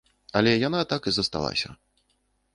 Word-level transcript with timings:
Але 0.39 0.53
яна 0.67 0.79
так 0.95 1.01
і 1.13 1.13
засталася. 1.19 1.69